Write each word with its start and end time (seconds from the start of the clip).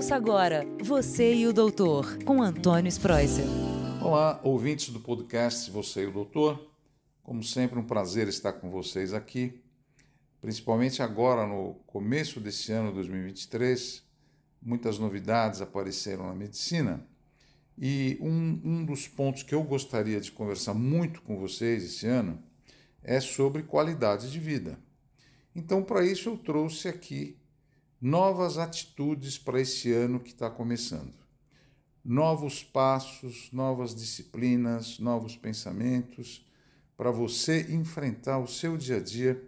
Ouça 0.00 0.16
agora 0.16 0.66
Você 0.82 1.34
e 1.34 1.46
o 1.46 1.52
Doutor, 1.52 2.24
com 2.24 2.42
Antônio 2.42 2.88
Spreuser. 2.88 3.44
Olá, 4.02 4.40
ouvintes 4.42 4.88
do 4.88 4.98
podcast 4.98 5.70
Você 5.70 6.04
e 6.04 6.06
o 6.06 6.10
Doutor. 6.10 6.72
Como 7.22 7.44
sempre, 7.44 7.78
um 7.78 7.84
prazer 7.84 8.26
estar 8.26 8.54
com 8.54 8.70
vocês 8.70 9.12
aqui, 9.12 9.60
principalmente 10.40 11.02
agora 11.02 11.46
no 11.46 11.74
começo 11.86 12.40
desse 12.40 12.72
ano 12.72 12.94
2023. 12.94 14.02
Muitas 14.62 14.98
novidades 14.98 15.60
apareceram 15.60 16.28
na 16.28 16.34
medicina 16.34 17.06
e 17.76 18.16
um, 18.22 18.58
um 18.64 18.84
dos 18.86 19.06
pontos 19.06 19.42
que 19.42 19.54
eu 19.54 19.62
gostaria 19.62 20.18
de 20.18 20.32
conversar 20.32 20.72
muito 20.72 21.20
com 21.20 21.38
vocês 21.38 21.84
esse 21.84 22.06
ano 22.06 22.42
é 23.02 23.20
sobre 23.20 23.64
qualidade 23.64 24.32
de 24.32 24.40
vida. 24.40 24.78
Então, 25.54 25.82
para 25.82 26.02
isso, 26.02 26.30
eu 26.30 26.38
trouxe 26.38 26.88
aqui 26.88 27.36
novas 28.00 28.56
atitudes 28.56 29.36
para 29.36 29.60
esse 29.60 29.92
ano 29.92 30.18
que 30.18 30.30
está 30.30 30.48
começando. 30.48 31.12
Novos 32.02 32.64
passos, 32.64 33.50
novas 33.52 33.94
disciplinas, 33.94 34.98
novos 34.98 35.36
pensamentos 35.36 36.46
para 36.96 37.10
você 37.10 37.72
enfrentar 37.72 38.38
o 38.38 38.46
seu 38.46 38.76
dia 38.76 38.96
a 38.96 39.00
dia 39.00 39.42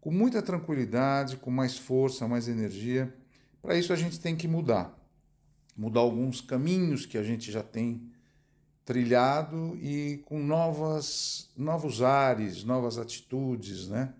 com 0.00 0.10
muita 0.10 0.42
tranquilidade, 0.42 1.36
com 1.36 1.50
mais 1.50 1.78
força, 1.78 2.26
mais 2.26 2.48
energia. 2.48 3.14
Para 3.60 3.76
isso 3.76 3.92
a 3.92 3.96
gente 3.96 4.18
tem 4.18 4.34
que 4.34 4.48
mudar. 4.48 4.98
Mudar 5.76 6.00
alguns 6.00 6.40
caminhos 6.40 7.06
que 7.06 7.16
a 7.16 7.22
gente 7.22 7.52
já 7.52 7.62
tem 7.62 8.10
trilhado 8.84 9.78
e 9.80 10.20
com 10.24 10.42
novas 10.42 11.50
novos 11.56 12.02
ares, 12.02 12.64
novas 12.64 12.98
atitudes, 12.98 13.86
né? 13.86 14.12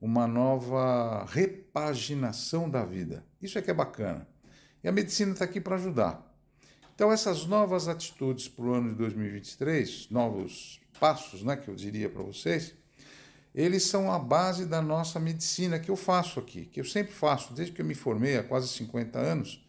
Uma 0.00 0.26
nova 0.26 1.24
repaginação 1.24 2.68
da 2.68 2.84
vida. 2.84 3.24
Isso 3.40 3.58
é 3.58 3.62
que 3.62 3.70
é 3.70 3.74
bacana. 3.74 4.26
E 4.82 4.88
a 4.88 4.92
medicina 4.92 5.32
está 5.32 5.44
aqui 5.44 5.60
para 5.60 5.76
ajudar. 5.76 6.22
Então, 6.94 7.12
essas 7.12 7.44
novas 7.46 7.88
atitudes 7.88 8.48
para 8.48 8.64
o 8.64 8.72
ano 8.72 8.90
de 8.90 8.94
2023, 8.94 10.08
novos 10.10 10.80
passos, 10.98 11.42
né, 11.42 11.56
que 11.56 11.68
eu 11.68 11.74
diria 11.74 12.08
para 12.08 12.22
vocês, 12.22 12.74
eles 13.54 13.84
são 13.84 14.12
a 14.12 14.18
base 14.18 14.66
da 14.66 14.80
nossa 14.82 15.18
medicina 15.18 15.78
que 15.78 15.90
eu 15.90 15.96
faço 15.96 16.38
aqui, 16.40 16.66
que 16.66 16.80
eu 16.80 16.84
sempre 16.84 17.12
faço, 17.12 17.54
desde 17.54 17.74
que 17.74 17.80
eu 17.80 17.86
me 17.86 17.94
formei 17.94 18.36
há 18.36 18.42
quase 18.42 18.68
50 18.68 19.18
anos. 19.18 19.66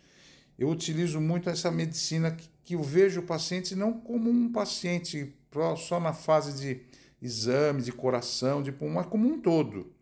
Eu 0.59 0.69
utilizo 0.69 1.19
muito 1.21 1.49
essa 1.49 1.71
medicina 1.71 2.31
que, 2.31 2.49
que 2.63 2.75
eu 2.75 2.83
vejo 2.83 3.21
o 3.21 3.23
paciente 3.23 3.75
não 3.75 3.93
como 3.93 4.29
um 4.29 4.51
paciente 4.51 5.33
só 5.77 5.99
na 5.99 6.13
fase 6.13 6.59
de 6.59 6.81
exame, 7.21 7.81
de 7.81 7.91
coração, 7.91 8.61
de 8.61 8.71
pulmão, 8.71 8.97
mas 8.97 9.07
como 9.07 9.27
um 9.27 9.39
todo 9.39 9.96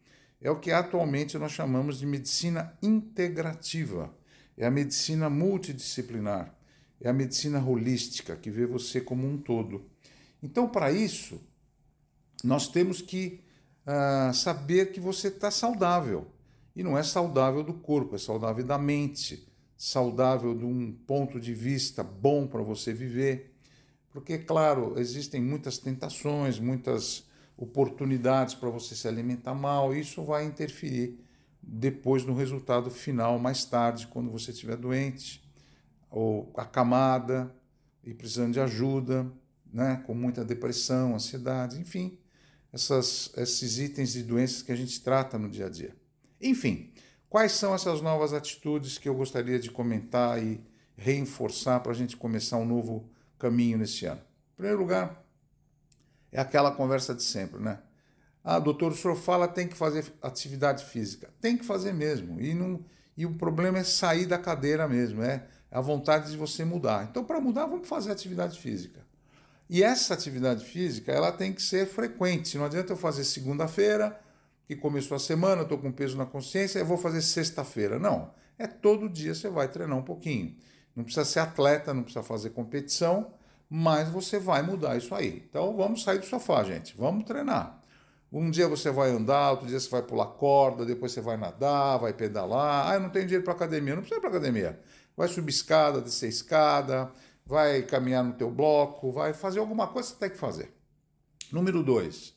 é 0.45 0.51
o 0.51 0.59
que 0.59 0.71
atualmente 0.71 1.39
nós 1.39 1.53
chamamos 1.53 1.97
de 1.97 2.05
medicina 2.05 2.77
integrativa. 2.79 4.13
É 4.55 4.67
a 4.67 4.69
medicina 4.69 5.27
multidisciplinar, 5.27 6.55
é 7.01 7.09
a 7.09 7.13
medicina 7.13 7.59
holística, 7.59 8.35
que 8.35 8.51
vê 8.51 8.67
você 8.67 9.01
como 9.01 9.27
um 9.27 9.39
todo. 9.39 9.89
Então, 10.43 10.69
para 10.69 10.91
isso, 10.91 11.41
nós 12.43 12.67
temos 12.67 13.01
que 13.01 13.41
uh, 13.87 14.31
saber 14.35 14.91
que 14.91 14.99
você 14.99 15.29
está 15.29 15.49
saudável. 15.49 16.27
E 16.75 16.83
não 16.83 16.95
é 16.95 17.01
saudável 17.01 17.63
do 17.63 17.73
corpo, 17.73 18.15
é 18.15 18.19
saudável 18.19 18.63
da 18.63 18.77
mente, 18.77 19.51
saudável 19.75 20.55
de 20.55 20.63
um 20.63 20.91
ponto 20.91 21.39
de 21.39 21.55
vista 21.55 22.03
bom 22.03 22.45
para 22.45 22.61
você 22.61 22.93
viver. 22.93 23.55
Porque, 24.11 24.37
claro, 24.37 24.93
existem 24.99 25.41
muitas 25.41 25.79
tentações, 25.79 26.59
muitas 26.59 27.25
oportunidades 27.57 28.53
para 28.53 28.69
você 28.69 28.95
se 28.95 29.07
alimentar 29.07 29.53
mal, 29.53 29.95
isso 29.95 30.23
vai 30.23 30.45
interferir 30.45 31.19
depois 31.61 32.23
no 32.23 32.35
resultado 32.35 32.91
final, 32.91 33.39
mais 33.39 33.65
tarde, 33.65 34.07
quando 34.07 34.29
você 34.29 34.51
estiver 34.51 34.77
doente, 34.77 35.43
ou 36.09 36.51
acamada 36.55 37.53
e 38.03 38.13
precisando 38.13 38.53
de 38.53 38.59
ajuda, 38.59 39.31
né, 39.73 40.01
com 40.05 40.13
muita 40.13 40.45
depressão, 40.45 41.15
ansiedade, 41.15 41.79
enfim, 41.79 42.17
essas, 42.71 43.31
esses 43.35 43.79
itens 43.79 44.13
de 44.13 44.23
doenças 44.23 44.61
que 44.61 44.71
a 44.71 44.75
gente 44.75 45.01
trata 45.01 45.39
no 45.39 45.49
dia 45.49 45.65
a 45.65 45.69
dia. 45.69 45.95
Enfim, 46.39 46.91
quais 47.29 47.53
são 47.53 47.73
essas 47.73 48.01
novas 48.01 48.31
atitudes 48.33 48.97
que 48.97 49.09
eu 49.09 49.15
gostaria 49.15 49.59
de 49.59 49.71
comentar 49.71 50.41
e 50.41 50.61
reforçar 50.95 51.79
para 51.79 51.91
a 51.91 51.95
gente 51.95 52.15
começar 52.15 52.57
um 52.57 52.65
novo 52.65 53.09
caminho 53.39 53.77
nesse 53.77 54.05
ano? 54.05 54.21
Em 54.53 54.55
primeiro 54.57 54.79
lugar, 54.79 55.24
é 56.35 56.41
aquela 56.41 56.71
conversa 56.71 57.15
de 57.15 57.23
sempre, 57.23 57.61
né? 57.61 57.79
Ah, 58.43 58.59
doutor, 58.59 58.91
o 58.91 58.95
senhor 58.95 59.15
fala 59.15 59.47
tem 59.47 59.67
que 59.67 59.75
fazer 59.75 60.05
atividade 60.21 60.83
física. 60.85 61.29
Tem 61.39 61.57
que 61.57 61.65
fazer 61.65 61.93
mesmo. 61.93 62.39
E, 62.39 62.53
não, 62.53 62.83
e 63.17 63.25
o 63.25 63.33
problema 63.35 63.79
é 63.79 63.83
sair 63.83 64.25
da 64.25 64.37
cadeira 64.37 64.87
mesmo, 64.87 65.23
é 65.23 65.47
a 65.71 65.79
vontade 65.79 66.29
de 66.29 66.37
você 66.37 66.63
mudar. 66.65 67.07
Então, 67.09 67.23
para 67.23 67.39
mudar, 67.39 67.65
vamos 67.65 67.87
fazer 67.87 68.11
atividade 68.11 68.59
física. 68.59 68.99
E 69.69 69.81
essa 69.81 70.13
atividade 70.13 70.63
física, 70.63 71.11
ela 71.11 71.31
tem 71.31 71.53
que 71.53 71.61
ser 71.61 71.87
frequente. 71.87 72.57
Não 72.57 72.65
adianta 72.65 72.93
eu 72.93 72.97
fazer 72.97 73.23
segunda-feira, 73.23 74.19
que 74.67 74.75
começou 74.75 75.15
a 75.15 75.19
semana, 75.19 75.61
estou 75.61 75.77
com 75.77 75.91
peso 75.91 76.17
na 76.17 76.25
consciência, 76.25 76.79
eu 76.79 76.85
vou 76.85 76.97
fazer 76.97 77.21
sexta-feira. 77.21 77.97
Não. 77.97 78.31
É 78.59 78.67
todo 78.67 79.09
dia 79.09 79.33
você 79.33 79.49
vai 79.49 79.67
treinar 79.67 79.97
um 79.97 80.03
pouquinho. 80.03 80.55
Não 80.95 81.03
precisa 81.03 81.25
ser 81.25 81.39
atleta, 81.39 81.93
não 81.93 82.03
precisa 82.03 82.23
fazer 82.23 82.51
competição, 82.51 83.33
mas 83.77 84.07
você 84.07 84.39
vai 84.39 84.61
mudar 84.61 84.95
isso 84.95 85.13
aí. 85.13 85.43
Então 85.49 85.75
vamos 85.75 86.01
sair 86.01 86.19
do 86.19 86.25
sofá, 86.25 86.63
gente. 86.63 86.95
Vamos 86.95 87.25
treinar. 87.25 87.81
Um 88.31 88.49
dia 88.49 88.69
você 88.69 88.89
vai 88.89 89.09
andar, 89.11 89.51
outro 89.51 89.67
dia 89.67 89.77
você 89.77 89.89
vai 89.89 90.01
pular 90.01 90.27
corda, 90.27 90.85
depois 90.85 91.11
você 91.11 91.19
vai 91.19 91.35
nadar, 91.35 91.97
vai 91.97 92.13
pedalar. 92.13 92.89
Ah, 92.89 92.93
eu 92.93 93.01
não 93.01 93.09
tenho 93.09 93.25
dinheiro 93.25 93.43
para 93.43 93.53
academia. 93.53 93.93
Não 93.93 94.01
precisa 94.01 94.17
ir 94.17 94.21
para 94.21 94.29
academia. 94.29 94.79
Vai 95.17 95.27
subir 95.27 95.49
escada, 95.49 95.99
descer 95.99 96.29
escada, 96.29 97.11
vai 97.45 97.81
caminhar 97.81 98.23
no 98.23 98.31
teu 98.31 98.49
bloco, 98.49 99.11
vai 99.11 99.33
fazer 99.33 99.59
alguma 99.59 99.87
coisa 99.87 100.07
que 100.07 100.13
você 100.13 100.19
tem 100.21 100.29
que 100.29 100.37
fazer. 100.37 100.73
Número 101.51 101.83
dois, 101.83 102.33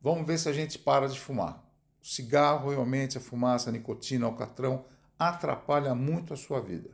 vamos 0.00 0.26
ver 0.26 0.38
se 0.38 0.48
a 0.48 0.54
gente 0.54 0.78
para 0.78 1.06
de 1.06 1.20
fumar. 1.20 1.62
O 2.02 2.06
cigarro, 2.06 2.70
realmente, 2.70 3.18
a 3.18 3.20
fumaça, 3.20 3.68
a 3.68 3.72
nicotina, 3.72 4.24
o 4.24 4.30
alcatrão 4.30 4.86
atrapalha 5.18 5.94
muito 5.94 6.32
a 6.32 6.36
sua 6.36 6.62
vida. 6.62 6.88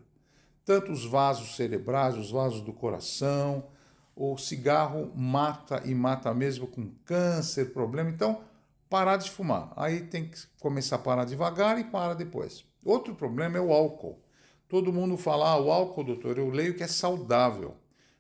Tanto 0.65 0.91
os 0.91 1.05
vasos 1.05 1.55
cerebrais, 1.55 2.17
os 2.17 2.33
vasos 2.33 2.61
do 2.61 2.73
coração, 2.73 3.69
o 4.17 4.37
cigarro 4.39 5.11
mata 5.15 5.83
e 5.85 5.95
mata 5.95 6.33
mesmo 6.33 6.67
com 6.67 6.91
câncer, 7.05 7.73
problema. 7.73 8.11
Então, 8.11 8.43
parar 8.89 9.17
de 9.17 9.31
fumar. 9.31 9.73
Aí 9.77 10.03
tem 10.03 10.29
que 10.29 10.39
começar 10.61 10.97
a 10.97 11.01
parar 11.01 11.25
devagar 11.25 11.79
e 11.79 11.85
para 11.85 12.15
depois. 12.15 12.65
Outro 12.85 13.15
problema 13.15 13.59
é 13.59 13.61
o 13.61 13.73
álcool. 13.73 14.21
Todo 14.69 14.93
mundo 14.93 15.17
fala, 15.17 15.51
ah, 15.51 15.61
o 15.61 15.71
álcool, 15.71 16.05
doutor, 16.05 16.39
eu 16.39 16.51
leio 16.51 16.75
que 16.75 16.83
é 16.83 16.87
saudável. 16.87 17.75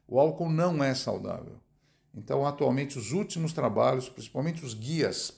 O 0.06 0.18
álcool 0.18 0.50
não 0.50 0.82
é 0.82 0.94
saudável. 0.94 1.60
Então, 2.14 2.46
atualmente, 2.46 2.98
os 2.98 3.12
últimos 3.12 3.52
trabalhos, 3.52 4.08
principalmente 4.08 4.64
os 4.64 4.74
guias 4.74 5.32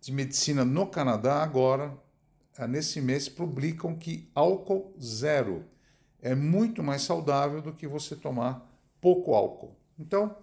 de 0.00 0.12
medicina 0.12 0.64
no 0.64 0.86
Canadá, 0.86 1.42
agora, 1.42 1.96
eh, 2.58 2.66
nesse 2.66 3.00
mês, 3.00 3.28
publicam 3.28 3.94
que 3.96 4.30
álcool 4.34 4.94
zero 5.00 5.64
é 6.20 6.34
muito 6.34 6.82
mais 6.82 7.02
saudável 7.02 7.62
do 7.62 7.72
que 7.72 7.86
você 7.86 8.14
tomar 8.14 8.66
pouco 9.00 9.34
álcool. 9.34 9.79
Então, 10.00 10.34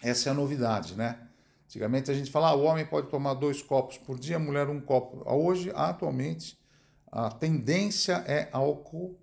essa 0.00 0.28
é 0.28 0.32
a 0.32 0.34
novidade, 0.34 0.94
né? 0.94 1.18
Antigamente 1.66 2.08
a 2.08 2.14
gente 2.14 2.30
falava, 2.30 2.54
ah, 2.54 2.56
o 2.56 2.62
homem 2.62 2.86
pode 2.86 3.08
tomar 3.08 3.34
dois 3.34 3.60
copos 3.60 3.98
por 3.98 4.16
dia, 4.16 4.36
a 4.36 4.38
mulher 4.38 4.68
um 4.68 4.80
copo. 4.80 5.28
Hoje, 5.28 5.72
atualmente, 5.74 6.56
a 7.10 7.28
tendência 7.28 8.24
é 8.28 8.48
álcool 8.52 9.18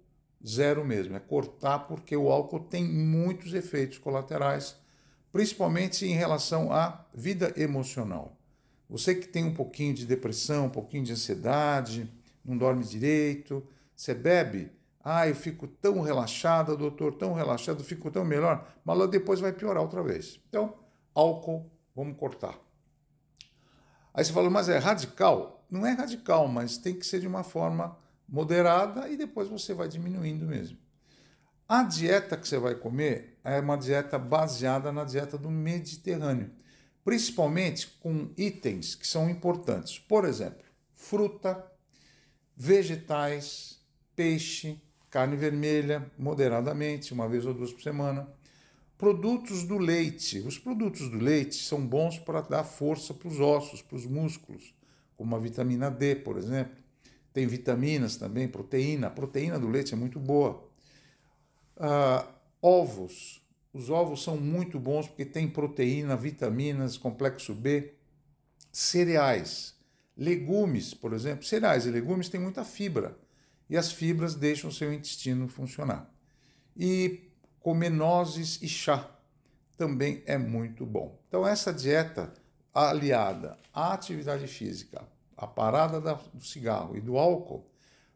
zero 0.45 0.83
mesmo, 0.83 1.15
é 1.15 1.19
cortar, 1.21 1.79
porque 1.87 2.15
o 2.17 2.29
álcool 2.29 2.59
tem 2.59 2.83
muitos 2.83 3.53
efeitos 3.53 3.97
colaterais, 3.97 4.75
principalmente 5.31 6.05
em 6.05 6.13
relação 6.13 6.71
à 6.73 7.05
vida 7.13 7.53
emocional. 7.55 8.37
Você 8.89 9.15
que 9.15 9.27
tem 9.27 9.45
um 9.45 9.53
pouquinho 9.53 9.93
de 9.93 10.05
depressão, 10.05 10.65
um 10.65 10.69
pouquinho 10.69 11.05
de 11.05 11.13
ansiedade, 11.13 12.11
não 12.43 12.57
dorme 12.57 12.83
direito, 12.83 13.65
você 13.95 14.13
bebe, 14.13 14.69
ah, 15.03 15.27
eu 15.27 15.35
fico 15.35 15.67
tão 15.67 15.99
relaxada, 15.99 16.77
doutor, 16.77 17.15
tão 17.15 17.33
relaxado, 17.33 17.83
fico 17.83 18.09
tão 18.09 18.23
melhor, 18.23 18.73
mas 18.85 18.97
lá 18.97 19.05
depois 19.05 19.41
vai 19.41 19.51
piorar 19.51 19.83
outra 19.83 20.01
vez. 20.01 20.39
Então, 20.47 20.75
álcool, 21.13 21.69
vamos 21.93 22.17
cortar. 22.17 22.57
Aí 24.13 24.23
você 24.23 24.31
fala, 24.31 24.49
mas 24.49 24.69
é 24.69 24.77
radical? 24.77 25.65
Não 25.69 25.85
é 25.85 25.91
radical, 25.91 26.47
mas 26.47 26.77
tem 26.77 26.95
que 26.95 27.05
ser 27.05 27.19
de 27.19 27.27
uma 27.27 27.43
forma 27.43 27.97
moderada 28.29 29.09
e 29.09 29.17
depois 29.17 29.49
você 29.49 29.73
vai 29.73 29.89
diminuindo 29.89 30.45
mesmo. 30.45 30.77
A 31.67 31.83
dieta 31.83 32.37
que 32.37 32.47
você 32.47 32.57
vai 32.57 32.75
comer 32.75 33.39
é 33.43 33.59
uma 33.59 33.75
dieta 33.77 34.17
baseada 34.17 34.91
na 34.91 35.03
dieta 35.03 35.37
do 35.37 35.49
Mediterrâneo, 35.49 36.51
principalmente 37.03 37.87
com 37.99 38.31
itens 38.37 38.95
que 38.95 39.07
são 39.07 39.29
importantes. 39.29 39.99
Por 39.99 40.23
exemplo, 40.23 40.63
fruta, 40.93 41.65
vegetais, 42.55 43.81
peixe, 44.15 44.81
carne 45.13 45.35
vermelha, 45.35 46.11
moderadamente, 46.17 47.13
uma 47.13 47.29
vez 47.29 47.45
ou 47.45 47.53
duas 47.53 47.71
por 47.71 47.83
semana. 47.83 48.27
Produtos 48.97 49.63
do 49.63 49.77
leite. 49.77 50.39
Os 50.39 50.57
produtos 50.57 51.07
do 51.07 51.19
leite 51.19 51.53
são 51.63 51.85
bons 51.85 52.17
para 52.17 52.41
dar 52.41 52.63
força 52.63 53.13
para 53.13 53.27
os 53.27 53.39
ossos, 53.39 53.79
para 53.83 53.95
os 53.95 54.07
músculos, 54.07 54.73
como 55.15 55.35
a 55.35 55.39
vitamina 55.39 55.91
D, 55.91 56.15
por 56.15 56.35
exemplo. 56.35 56.75
Tem 57.31 57.45
vitaminas 57.45 58.15
também, 58.15 58.47
proteína. 58.47 59.05
A 59.05 59.09
proteína 59.11 59.59
do 59.59 59.69
leite 59.69 59.93
é 59.93 59.95
muito 59.95 60.19
boa. 60.19 60.67
Uh, 61.77 62.27
ovos. 62.59 63.39
Os 63.71 63.91
ovos 63.91 64.23
são 64.23 64.35
muito 64.35 64.79
bons 64.79 65.07
porque 65.07 65.25
tem 65.25 65.47
proteína, 65.47 66.17
vitaminas, 66.17 66.97
complexo 66.97 67.53
B. 67.53 67.93
Cereais. 68.71 69.75
Legumes, 70.17 70.95
por 70.95 71.13
exemplo. 71.13 71.45
Cereais 71.45 71.85
e 71.85 71.91
legumes 71.91 72.29
têm 72.29 72.41
muita 72.41 72.65
fibra. 72.65 73.15
E 73.69 73.77
as 73.77 73.91
fibras 73.91 74.35
deixam 74.35 74.71
seu 74.71 74.93
intestino 74.93 75.47
funcionar. 75.47 76.11
E 76.75 77.29
comer 77.59 77.89
nozes 77.89 78.61
e 78.61 78.67
chá 78.67 79.09
também 79.77 80.23
é 80.25 80.37
muito 80.37 80.85
bom. 80.85 81.19
Então, 81.27 81.47
essa 81.47 81.73
dieta 81.73 82.33
aliada 82.73 83.57
à 83.73 83.93
atividade 83.93 84.47
física, 84.47 85.07
a 85.35 85.47
parada 85.47 85.99
do 86.33 86.43
cigarro 86.43 86.95
e 86.95 87.01
do 87.01 87.17
álcool, 87.17 87.67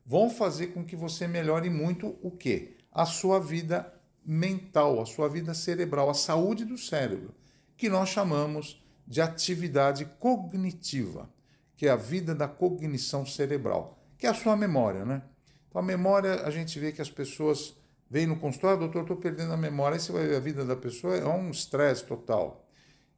vão 0.05 0.29
fazer 0.29 0.67
com 0.67 0.85
que 0.85 0.95
você 0.95 1.27
melhore 1.27 1.69
muito 1.69 2.17
o 2.21 2.31
quê? 2.31 2.77
A 2.91 3.05
sua 3.05 3.39
vida 3.39 3.93
mental, 4.25 5.01
a 5.01 5.05
sua 5.05 5.27
vida 5.27 5.53
cerebral, 5.53 6.09
a 6.09 6.13
saúde 6.13 6.65
do 6.65 6.77
cérebro, 6.77 7.33
que 7.75 7.89
nós 7.89 8.09
chamamos 8.09 8.83
de 9.07 9.21
atividade 9.21 10.05
cognitiva, 10.19 11.29
que 11.75 11.87
é 11.87 11.89
a 11.89 11.95
vida 11.95 12.35
da 12.35 12.47
cognição 12.47 13.25
cerebral, 13.25 13.97
que 14.17 14.25
é 14.25 14.29
a 14.29 14.33
sua 14.33 14.55
memória, 14.55 15.05
né? 15.05 15.21
Então 15.69 15.81
a 15.81 15.85
memória, 15.85 16.45
a 16.45 16.51
gente 16.51 16.79
vê 16.79 16.91
que 16.91 17.01
as 17.01 17.09
pessoas 17.09 17.75
vêm 18.09 18.25
no 18.25 18.39
consultório, 18.39 18.79
doutor, 18.79 19.01
estou 19.01 19.17
perdendo 19.17 19.53
a 19.53 19.57
memória, 19.57 19.95
aí 19.95 19.99
você 19.99 20.11
vai 20.11 20.27
ver 20.27 20.35
a 20.35 20.39
vida 20.39 20.65
da 20.65 20.75
pessoa, 20.75 21.15
é 21.15 21.25
um 21.25 21.51
estresse 21.51 22.05
total. 22.05 22.67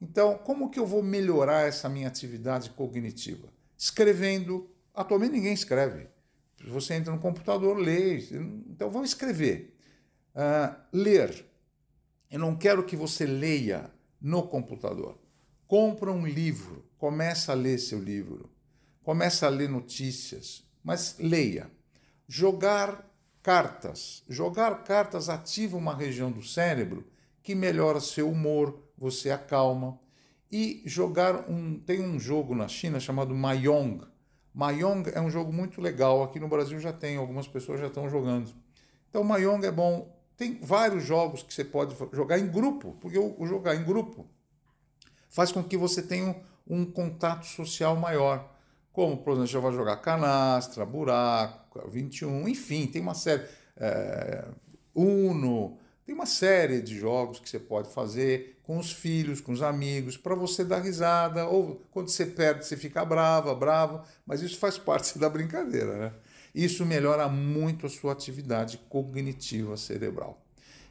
Então, 0.02 0.38
como 0.38 0.70
que 0.70 0.80
eu 0.80 0.86
vou 0.86 1.04
melhorar 1.04 1.68
essa 1.68 1.90
minha 1.90 2.08
atividade 2.08 2.70
cognitiva? 2.70 3.50
Escrevendo. 3.78 4.70
Atualmente 4.94 5.34
ninguém 5.34 5.54
escreve. 5.54 6.08
Você 6.68 6.94
entra 6.94 7.14
no 7.14 7.20
computador, 7.20 7.78
lê. 7.78 8.18
Então, 8.70 8.90
vamos 8.90 9.10
escrever. 9.10 9.78
Uh, 10.34 10.76
ler. 10.94 11.46
Eu 12.32 12.40
não 12.40 12.56
quero 12.56 12.86
que 12.86 12.96
você 12.96 13.26
leia 13.26 13.92
no 14.22 14.44
computador. 14.48 15.18
Compra 15.68 16.12
um 16.12 16.26
livro, 16.26 16.86
começa 16.98 17.52
a 17.52 17.56
ler 17.56 17.78
seu 17.78 18.00
livro. 18.00 18.50
Começa 19.04 19.48
a 19.48 19.50
ler 19.50 19.70
notícias, 19.70 20.64
mas 20.84 21.16
leia. 21.20 21.70
Jogar 22.32 23.12
cartas. 23.42 24.24
Jogar 24.30 24.84
cartas 24.84 25.30
ativa 25.30 25.76
uma 25.76 25.96
região 25.96 26.32
do 26.32 26.44
cérebro 26.44 27.08
que 27.42 27.56
melhora 27.56 28.00
seu 28.00 28.30
humor, 28.30 28.84
você 28.96 29.32
acalma. 29.32 30.00
E 30.52 30.84
jogar 30.86 31.50
um. 31.50 31.80
Tem 31.80 32.00
um 32.00 32.20
jogo 32.20 32.54
na 32.54 32.68
China 32.68 33.00
chamado 33.00 33.34
Mahjong. 33.34 34.02
Mahjong 34.54 35.10
é 35.12 35.20
um 35.20 35.32
jogo 35.32 35.52
muito 35.52 35.82
legal. 35.82 36.22
Aqui 36.22 36.40
no 36.40 36.48
Brasil 36.48 36.80
já 36.80 36.94
tem, 36.94 37.18
algumas 37.18 37.48
pessoas 37.48 37.80
já 37.80 37.88
estão 37.88 38.08
jogando. 38.08 38.54
Então, 39.10 39.24
Mahjong 39.24 39.66
é 39.66 39.72
bom. 39.72 40.16
Tem 40.38 40.60
vários 40.62 41.04
jogos 41.04 41.42
que 41.42 41.52
você 41.52 41.66
pode 41.66 41.96
jogar 42.14 42.38
em 42.38 42.48
grupo, 42.48 42.96
porque 43.02 43.18
o 43.18 43.44
jogar 43.48 43.76
em 43.76 43.84
grupo 43.84 44.28
faz 45.30 45.52
com 45.52 45.64
que 45.64 45.76
você 45.76 46.04
tenha 46.04 46.28
um, 46.68 46.82
um 46.82 46.86
contato 46.86 47.48
social 47.48 47.96
maior. 47.96 48.56
Como, 48.92 49.18
por 49.18 49.34
exemplo, 49.34 49.50
você 49.50 49.58
vai 49.60 49.72
jogar 49.72 49.98
canastra, 49.98 50.86
buraco, 50.86 51.69
21, 51.88 52.48
enfim, 52.48 52.88
tem 52.88 53.02
uma 53.02 53.14
série. 53.14 53.44
É, 53.78 54.46
Uno, 54.94 55.78
tem 56.06 56.16
uma 56.16 56.26
série 56.26 56.82
de 56.82 56.98
jogos 56.98 57.40
que 57.40 57.48
você 57.48 57.60
pode 57.60 57.94
fazer 57.94 58.60
com 58.64 58.78
os 58.78 58.92
filhos, 58.92 59.40
com 59.40 59.52
os 59.52 59.62
amigos, 59.62 60.18
para 60.18 60.36
você 60.36 60.64
dar 60.64 60.80
risada, 60.80 61.48
ou 61.48 61.82
quando 61.92 62.10
você 62.10 62.26
perde, 62.26 62.66
você 62.66 62.76
fica 62.76 63.06
brava, 63.06 63.54
bravo, 63.56 64.02
mas 64.26 64.42
isso 64.42 64.58
faz 64.58 64.78
parte 64.78 65.18
da 65.20 65.30
brincadeira, 65.30 65.98
né? 65.98 66.14
Isso 66.54 66.86
melhora 66.86 67.28
muito 67.28 67.86
a 67.86 67.90
sua 67.90 68.12
atividade 68.12 68.78
cognitiva 68.90 69.78
cerebral. 69.78 70.44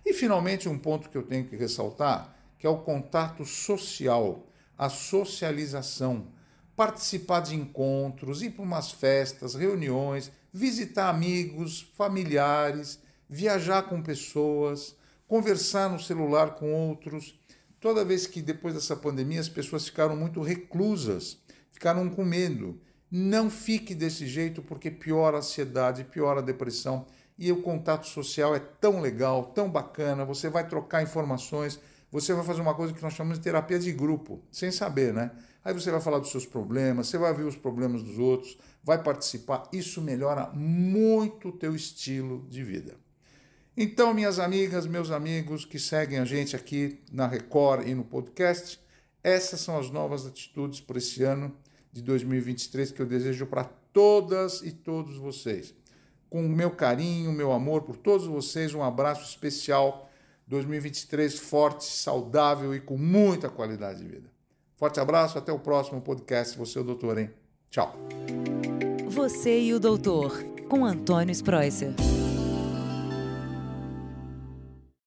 E 0.06 0.12
finalmente, 0.12 0.68
um 0.68 0.78
ponto 0.78 1.10
que 1.10 1.18
eu 1.18 1.22
tenho 1.22 1.44
que 1.46 1.56
ressaltar, 1.56 2.34
que 2.58 2.66
é 2.66 2.70
o 2.70 2.78
contato 2.78 3.44
social, 3.44 4.46
a 4.76 4.88
socialização, 4.88 6.28
participar 6.76 7.40
de 7.40 7.56
encontros, 7.56 8.40
ir 8.40 8.50
para 8.50 8.62
umas 8.62 8.92
festas, 8.92 9.54
reuniões, 9.54 10.30
visitar 10.52 11.10
amigos, 11.10 11.80
familiares, 11.96 13.00
viajar 13.28 13.82
com 13.82 14.02
pessoas, 14.02 14.96
conversar 15.26 15.90
no 15.90 16.00
celular 16.00 16.54
com 16.54 16.72
outros. 16.72 17.38
Toda 17.80 18.04
vez 18.04 18.26
que 18.26 18.42
depois 18.42 18.74
dessa 18.74 18.96
pandemia 18.96 19.40
as 19.40 19.48
pessoas 19.48 19.86
ficaram 19.86 20.16
muito 20.16 20.40
reclusas, 20.40 21.38
ficaram 21.70 22.08
com 22.08 22.24
medo. 22.24 22.80
Não 23.10 23.48
fique 23.48 23.94
desse 23.94 24.26
jeito 24.26 24.62
porque 24.62 24.90
piora 24.90 25.36
a 25.36 25.40
ansiedade, 25.40 26.04
piora 26.04 26.40
a 26.40 26.44
depressão. 26.44 27.06
E 27.38 27.52
o 27.52 27.62
contato 27.62 28.06
social 28.06 28.54
é 28.54 28.58
tão 28.58 29.00
legal, 29.00 29.44
tão 29.54 29.70
bacana, 29.70 30.24
você 30.24 30.48
vai 30.48 30.66
trocar 30.66 31.04
informações, 31.04 31.78
você 32.10 32.32
vai 32.32 32.44
fazer 32.44 32.60
uma 32.60 32.74
coisa 32.74 32.92
que 32.92 33.02
nós 33.02 33.12
chamamos 33.12 33.38
de 33.38 33.44
terapia 33.44 33.78
de 33.78 33.92
grupo, 33.92 34.42
sem 34.50 34.70
saber, 34.70 35.12
né? 35.12 35.30
Aí 35.64 35.74
você 35.74 35.90
vai 35.90 36.00
falar 36.00 36.18
dos 36.18 36.30
seus 36.30 36.46
problemas, 36.46 37.08
você 37.08 37.18
vai 37.18 37.34
ver 37.34 37.44
os 37.44 37.56
problemas 37.56 38.02
dos 38.02 38.18
outros, 38.18 38.56
vai 38.82 39.02
participar. 39.02 39.68
Isso 39.72 40.00
melhora 40.00 40.48
muito 40.54 41.48
o 41.48 41.52
teu 41.52 41.74
estilo 41.74 42.46
de 42.48 42.62
vida. 42.62 42.96
Então, 43.76 44.14
minhas 44.14 44.38
amigas, 44.38 44.86
meus 44.86 45.10
amigos 45.10 45.64
que 45.64 45.78
seguem 45.78 46.18
a 46.18 46.24
gente 46.24 46.56
aqui 46.56 46.98
na 47.12 47.26
Record 47.26 47.86
e 47.86 47.94
no 47.94 48.02
podcast, 48.02 48.80
essas 49.22 49.60
são 49.60 49.78
as 49.78 49.90
novas 49.90 50.26
atitudes 50.26 50.80
para 50.80 50.98
esse 50.98 51.22
ano 51.22 51.54
de 51.92 52.02
2023 52.02 52.90
que 52.90 53.00
eu 53.00 53.06
desejo 53.06 53.46
para 53.46 53.64
todas 53.92 54.62
e 54.62 54.72
todos 54.72 55.16
vocês. 55.16 55.74
Com 56.30 56.44
o 56.44 56.48
meu 56.48 56.70
carinho, 56.70 57.32
meu 57.32 57.52
amor 57.52 57.82
por 57.82 57.96
todos 57.96 58.26
vocês, 58.26 58.74
um 58.74 58.82
abraço 58.82 59.22
especial. 59.22 60.07
2023 60.48 61.38
forte, 61.38 61.84
saudável 61.84 62.74
e 62.74 62.80
com 62.80 62.96
muita 62.96 63.48
qualidade 63.48 64.00
de 64.00 64.08
vida. 64.08 64.30
Forte 64.76 64.98
abraço, 64.98 65.36
até 65.36 65.52
o 65.52 65.58
próximo 65.58 66.00
podcast. 66.00 66.56
Você 66.56 66.78
é 66.78 66.80
o 66.80 66.84
doutor, 66.84 67.18
hein? 67.18 67.30
Tchau. 67.70 67.94
Você 69.08 69.60
e 69.60 69.74
o 69.74 69.80
doutor, 69.80 70.42
com 70.68 70.84
Antônio 70.84 71.32
Spreuser. 71.32 71.92